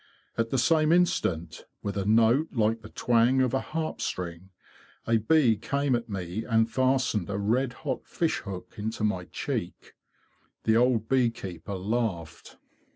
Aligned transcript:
At 0.35 0.49
the 0.49 0.57
same 0.57 0.91
instant, 0.91 1.65
with 1.83 1.95
a 1.95 2.07
note 2.07 2.47
like 2.53 2.81
the 2.81 2.89
twang 2.89 3.39
of 3.39 3.53
a 3.53 3.59
harp 3.59 4.01
string, 4.01 4.49
a 5.05 5.17
bee 5.17 5.55
came 5.55 5.95
at 5.95 6.09
me 6.09 6.43
and 6.43 6.67
fastened 6.67 7.29
a 7.29 7.37
red 7.37 7.73
hot 7.85 8.07
fish 8.07 8.39
hook 8.39 8.73
into 8.77 9.03
my 9.03 9.25
cheek. 9.25 9.93
The 10.63 10.75
old 10.75 11.07
bee 11.07 11.29
keeper 11.29 11.75
laughed. 11.75 12.57